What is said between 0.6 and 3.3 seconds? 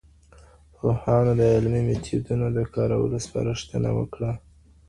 پوهانو د علمي میتودونو د کارولو